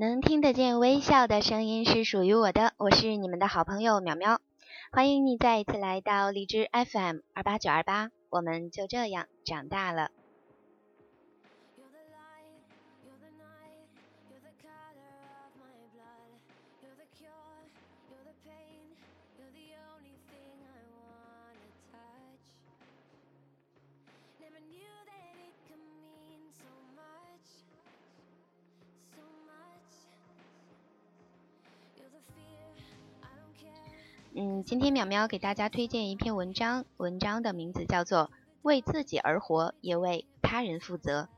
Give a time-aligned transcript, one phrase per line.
[0.00, 4.40] 能听得见微笑的声音是属于我的，我是你们的好朋友苗苗，
[4.92, 10.10] 欢迎你再一次来到荔枝 FM 二八九二八，我们就这样长大了。
[34.34, 38.26] 嗯，今天淼淼给大家推荐一篇文章，文章的名字叫做
[38.62, 41.28] 《为自己而活，也为他人负责》。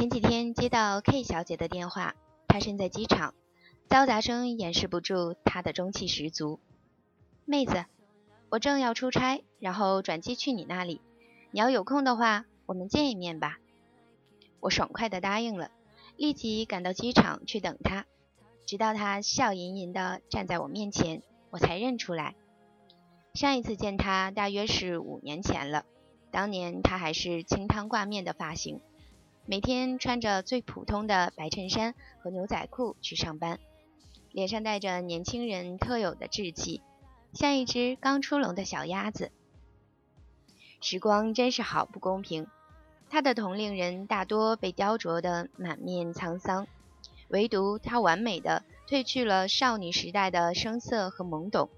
[0.00, 2.14] 前几天接到 K 小姐的电话，
[2.46, 3.34] 她身在机场，
[3.88, 6.60] 嘈杂声掩饰不住她的中气十足。
[7.44, 7.84] 妹子，
[8.48, 11.00] 我正要出差，然后转机去你那里，
[11.50, 13.58] 你要有空的话，我们见一面吧。
[14.60, 15.70] 我爽快地答应了，
[16.18, 18.04] 立即赶到机场去等他。
[18.66, 22.34] 直到他笑吟吟地站在我面前，我才认出来。
[23.32, 25.86] 上一次见他大约是五年前了，
[26.30, 28.80] 当年他还是清汤挂面的发型，
[29.46, 33.58] 每天穿着最普通的白衬衫和牛仔裤去上班，
[34.32, 36.82] 脸上带着年轻人特有的稚气，
[37.32, 39.30] 像一只刚出笼的小鸭子。
[40.80, 42.46] 时光真是好不公平，
[43.10, 46.66] 他的同龄人大多被雕琢得满面沧桑。
[47.28, 51.68] 唯独她完美的褪去了少女时代的生涩和懵懂，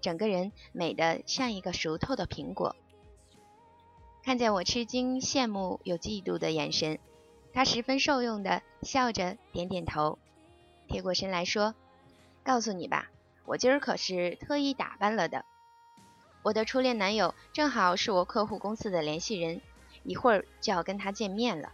[0.00, 2.74] 整个人美得像一个熟透的苹果。
[4.24, 6.98] 看见我吃惊、羡慕又嫉妒的眼神，
[7.52, 10.18] 她十分受用的笑着点点头，
[10.88, 11.74] 贴过身来说
[12.42, 13.08] ：“告诉你吧，
[13.46, 15.44] 我今儿可是特意打扮了的。
[16.42, 19.60] 我的初恋男友正好是我客户公司的联系人，
[20.08, 21.72] 一会儿就要跟他见面了。”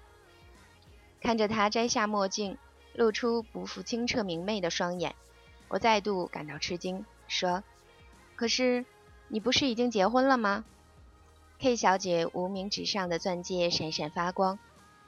[1.23, 2.59] 看着他摘下墨镜。
[2.97, 5.17] 露出不复清澈明媚的双眼，
[5.67, 7.65] 我再度感到吃惊，说
[8.39, 8.85] ：“可是
[9.27, 10.65] 你不是已经结婚了吗
[11.59, 14.61] ？”K 小姐无名指上的钻戒闪闪发光，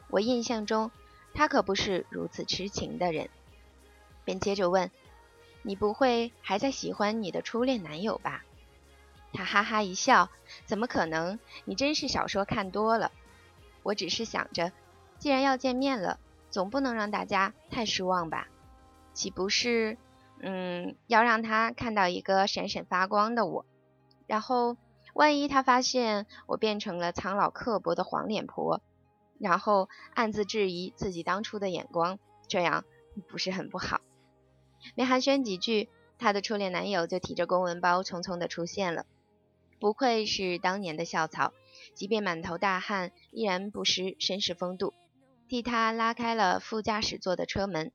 [0.08, 0.90] 我印象中
[1.32, 3.30] 她可不是如此痴情的人，
[4.24, 4.90] 便接着问
[5.62, 8.44] ：“你不会还在喜欢你的初恋男友吧？”
[9.32, 10.30] 她哈哈一笑
[10.66, 11.38] ：“怎么可能？
[11.64, 13.12] 你真是小说看多了。
[13.82, 14.72] 我只是想着，
[15.18, 18.48] 既然要见面了。”总不能让大家太失望吧？
[19.12, 19.98] 岂不是，
[20.40, 23.66] 嗯，要让他看到一个闪闪发光的我？
[24.26, 24.78] 然后，
[25.12, 28.80] 万一他发现我变成了苍老刻薄的黄脸婆，
[29.38, 32.84] 然后暗自质疑自己当初的眼光，这样
[33.28, 34.00] 不是很不好？
[34.94, 39.04] 没寒暄几句，他的初恋男友就提着公文包匆匆的出现了。
[39.78, 41.52] 不愧是当年的校草，
[41.94, 44.94] 即便满头大汗，依然不失绅士风度。
[45.48, 47.92] 替他拉开了副驾驶座的车门，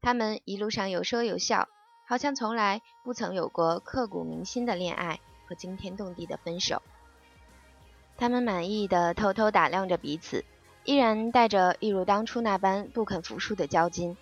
[0.00, 1.68] 他们一路上有说有笑，
[2.06, 6.82] 好像从来不曾有过刻骨铭心的恋爱和惊天动地的分手。
[8.16, 10.44] 他们满意的偷偷打量着彼此，
[10.84, 14.16] 依然带着一如当初那般不肯服输的交金。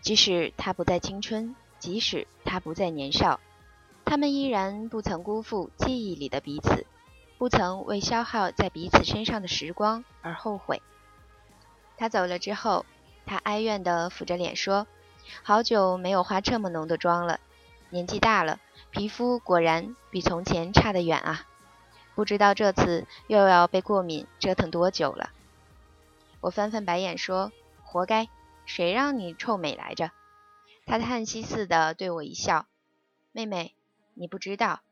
[0.00, 3.38] 即使他不再青春，即使他不再年少，
[4.10, 6.84] 他们依然不曾辜负记忆里的彼此，
[7.38, 10.82] 不曾为消耗在彼此身上的时光而后悔。
[11.96, 12.84] 他走了之后，
[13.24, 14.88] 他哀怨地抚着脸说
[15.44, 17.38] ：“好久没有化这么浓的妆了，
[17.90, 18.58] 年纪大了，
[18.90, 21.46] 皮肤果然比从前差得远啊！
[22.16, 25.30] 不知道这次又要被过敏折腾多久了。”
[26.42, 27.52] 我翻翻白眼说
[27.84, 28.28] ：“活该，
[28.66, 30.10] 谁让你臭美来着？”
[30.84, 32.66] 他叹息似的对我一笑
[33.30, 33.72] ：“妹妹，
[34.20, 34.82] 你不知道，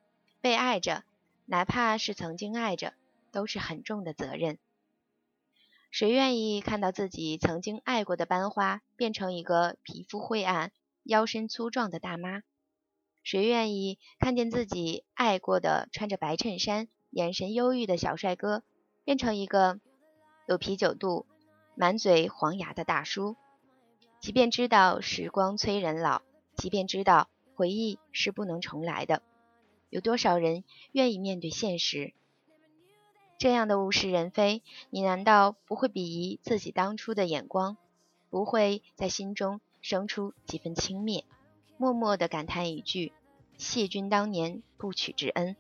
[0.41, 1.05] 被爱着，
[1.45, 2.95] 哪怕是曾经爱着，
[3.31, 4.59] 都是很重的责任。”
[5.93, 10.73] 谁愿意看到自己曾经爱过的班花变成一个皮肤灰暗、
[11.03, 12.41] 腰身粗壮的大妈？
[13.23, 18.63] 谁愿意看见自己爱过的穿着白衬衫、眼神忧郁的小帅哥
[19.05, 19.79] 变成一个
[20.47, 21.27] 有啤酒肚、
[21.75, 23.37] 满嘴黄牙的大叔？
[24.21, 26.23] 即便知道时光催人老，
[26.57, 27.29] 即便知道
[27.59, 29.21] 回忆是不能重来的，
[29.91, 30.63] 有多少人
[30.93, 32.13] 愿意面对现实？
[33.37, 37.77] 这样的物是人非，你难道不会鄙夷自己当初的眼光，
[38.31, 41.25] 不会在心中生出几分轻蔑，
[41.79, 43.13] 默默地感叹一句
[43.59, 45.57] “谢君当年不娶之恩”，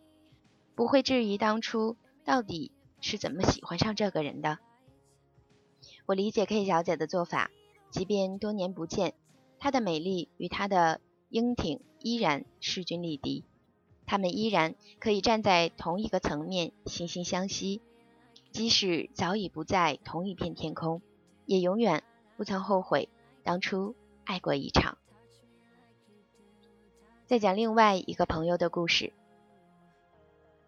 [0.77, 2.71] 不会质疑当初到底
[3.01, 4.61] 是怎么喜欢上这个人的？
[6.06, 7.51] 我理解 K 小姐的做法，
[7.91, 9.15] 即便多年不见，
[9.59, 13.45] 她的美丽与她的英挺依然势均力敌。
[14.07, 17.83] 他们依然可以站在同一个层面，惺惺相惜，
[18.51, 21.03] 即使早已不在同一片天空，
[21.45, 22.03] 也永远
[22.37, 23.11] 不曾后悔
[23.43, 23.95] 当初
[24.25, 24.97] 爱过一场。
[27.27, 29.13] 再讲另外一个朋友的故事，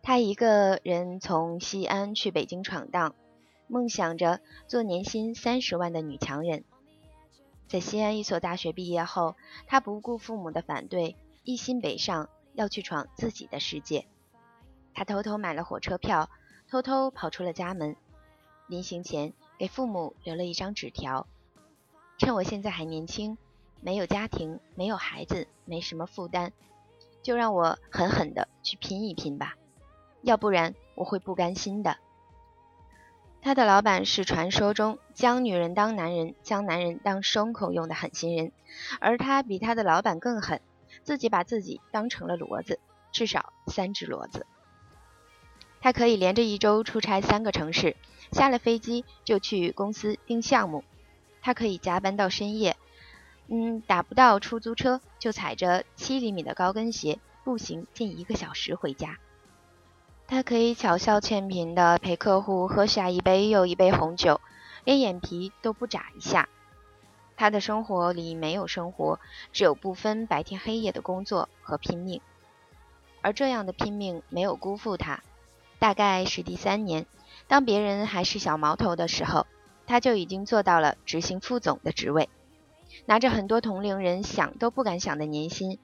[0.02, 3.14] 他一个人从西安去北京闯荡，
[3.66, 6.64] 梦想着做年薪三十万的女强人。
[7.70, 9.36] 在西安一所大学毕业后，
[9.68, 11.14] 他不顾父母的反对，
[11.44, 14.08] 一心北上，要去闯自己的世界。
[14.92, 16.28] 他偷偷买了火车票，
[16.68, 17.94] 偷偷跑出了家门。
[18.66, 21.28] 临行前，给父母留了一张纸条
[22.18, 23.38] ：“趁我现在还年轻，
[23.80, 26.50] 没有家庭，没有孩子，没什么负担，
[27.22, 29.54] 就让我狠狠的去拼一拼吧，
[30.22, 31.98] 要不然我会不甘心的。”
[33.42, 38.52] 他的老板是传说中将女人当男人、将男人当牲口用的狠心人，
[39.00, 40.60] 而他比他的老板更狠，
[41.04, 42.78] 自己把自己当成了骡子，
[43.12, 44.46] 至少三只骡子。
[45.80, 47.96] 他可以连着一周出差三个城市，
[48.30, 50.84] 下了飞机就去公司盯项目。
[51.40, 52.76] 他可以加班到深夜，
[53.48, 59.18] 嗯，打不到出租车就踩着七厘米的高跟鞋步行近一个小时回家。
[60.30, 64.40] 他可以巧笑倩贫地陪客户喝下一杯又一杯红酒，
[64.84, 66.48] 连眼皮都不眨一下。
[67.36, 69.18] 他的生活里没有生活，
[69.52, 72.20] 只有不分白天黑夜的工作和拼命。
[73.22, 75.20] 而这样的拼命没有辜负他。
[75.80, 77.06] 大概是第三年，
[77.48, 79.48] 当别人还是小毛头的时候，
[79.84, 82.28] 他就已经做到了执行副总的职位，
[83.04, 85.80] 拿着很多同龄人想都不敢想的年薪。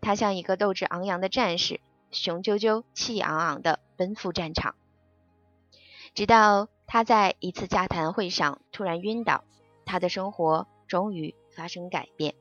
[0.00, 1.78] 他像一个斗志昂扬的战士。
[2.12, 4.74] 雄赳赳、气昂昂地奔赴战场，
[6.14, 9.44] 直到他在一次家谈会上突然晕倒，
[9.84, 12.34] 他的生活终于发生改变。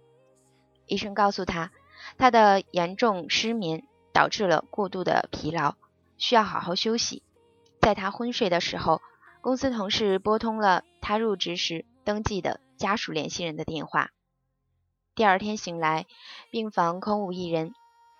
[0.88, 1.71] 医生告诉他，
[2.18, 5.75] 他的严重失眠导致了过度的疲劳，
[6.18, 7.23] 需要好好休息。
[7.79, 9.01] 在他昏睡的时候，
[9.39, 14.12] 公司同事拨通了他入职时登记的家属联系人的电话。
[15.15, 16.06] 第二天醒来，
[16.51, 17.73] 病房空无一人。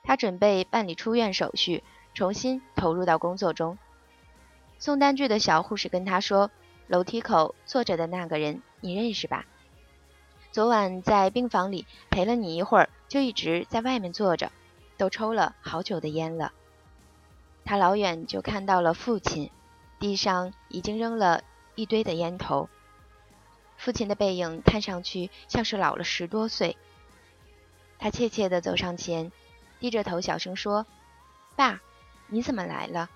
[0.04, 1.84] 他准备办理出院手续，
[2.14, 3.78] 重新投入到工作中。
[4.80, 6.50] 送单据的小护士跟他说
[6.88, 9.46] ：“楼梯口坐着的那个人，你认识吧？
[10.52, 14.52] 昨晚在病房里陪了你一会儿，就一直在外面坐着，
[14.98, 16.52] 都抽了好久的烟了。”
[17.64, 19.52] 他老远就看到了父亲，
[20.00, 21.44] 地上已经扔了
[21.76, 22.70] 一堆的烟头。
[23.78, 26.76] 父亲的背影看上去像是老了十多岁。
[28.00, 29.32] 他怯怯地走上前。
[29.82, 30.86] 低着头小声说
[31.58, 31.82] ：“爸，
[32.28, 33.10] 你怎么来了？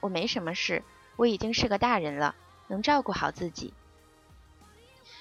[0.00, 0.84] 我没什么事，
[1.16, 2.36] 我已经是个大人了，
[2.68, 3.72] 能照顾好自己。”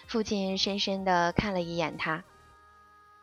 [0.06, 2.26] 父亲深深地看了一眼他：“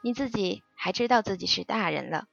[0.00, 2.26] 你自己还知道自己是大人了？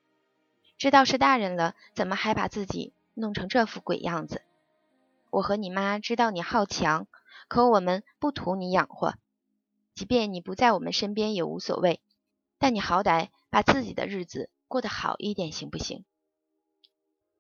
[0.78, 4.42] 知道是大人了，怎么还把自己弄成这副鬼样子？
[5.32, 7.08] 我和你妈知道你好强，
[7.50, 9.16] 可我们不图你养活，
[9.96, 12.00] 即便你不在我们身边也无所谓，
[12.58, 16.06] 但你好歹把自己的日子……”过得好一点行不行？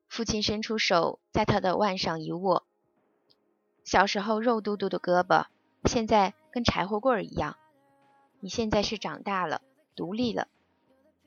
[0.09, 2.65] 父亲伸出手，在他的腕上一握。
[3.85, 5.45] 小时候肉嘟嘟的胳膊，
[5.85, 7.55] 现在跟柴火棍儿一样。
[8.39, 9.61] 你现在是长大了，
[9.95, 10.47] 独立了。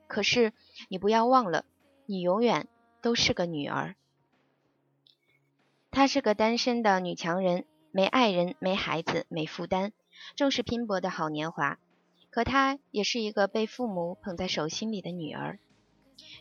[0.09, 0.53] 可是
[0.89, 1.65] 你不要忘了，
[2.07, 2.69] 你永远
[3.01, 3.95] 都是个女儿。
[5.93, 9.93] 她是个单身的女强人，没爱人，没孩子，没负担，
[10.35, 11.79] 正是拼搏的好年华。
[12.31, 15.61] 可她也是一个被父母捧在手心里的女儿。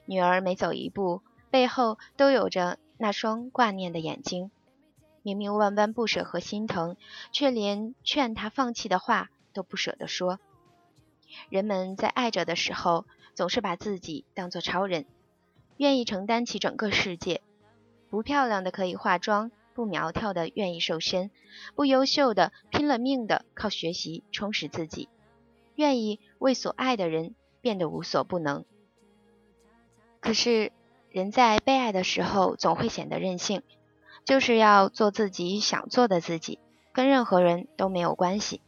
[0.05, 4.51] 女儿每走一步，背后都有着那双挂念的眼睛。
[5.23, 6.97] 明明万般不舍和心疼，
[7.31, 10.39] 却连劝她放弃的话都不舍得说。
[11.49, 13.05] 人们在爱着的时候，
[13.35, 15.05] 总是把自己当作超人，
[15.77, 17.41] 愿意承担起整个世界。
[18.09, 21.31] 不漂亮的可以化妆，不苗条的愿意瘦身，
[21.75, 25.07] 不优秀的拼了命的靠学习充实自己，
[25.75, 28.65] 愿意为所爱的人变得无所不能。
[30.21, 30.71] 可是，
[31.09, 33.63] 人在被爱的时候总会显得任性，
[34.23, 36.59] 就是要做自己想做的自己，
[36.93, 38.61] 跟任何人都没有关系。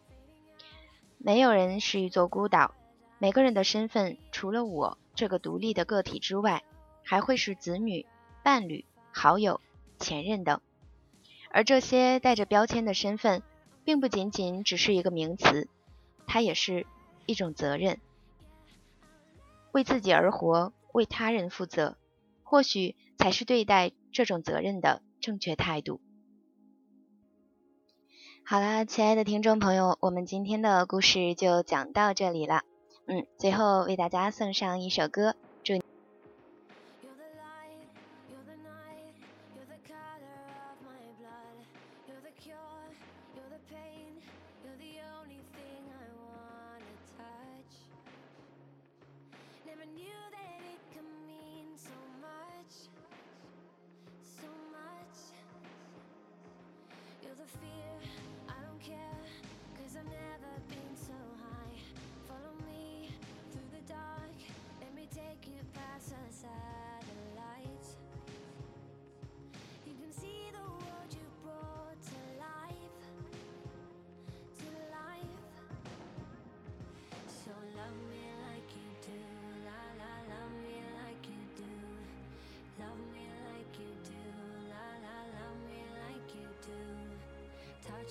[1.20, 2.74] 没有人是一座孤岛，
[3.20, 6.64] 每个人的身份除了我这个独立的个体之外，
[7.04, 8.08] 还会是子女、
[8.42, 9.62] 伴侣、好友、
[10.00, 10.60] 前任等。
[11.52, 13.44] 而这些带着标签的身份，
[13.86, 15.70] 并不仅仅只是一个名词，
[16.26, 16.88] 它也是
[17.28, 18.00] 一种责任，
[19.72, 20.74] 为自己而活。
[20.94, 21.98] 为他人负责，
[22.44, 26.00] 或许才是对待这种责任的正确态度。
[28.46, 32.64] 好啦，亲爱的听众朋友，我们今天的故事就讲到这里了。
[33.06, 35.82] 嗯，最后为大家送上一首歌，祝。
[57.34, 58.10] feel the fear,
[58.50, 59.24] I don't care,
[59.78, 60.53] cause I'm never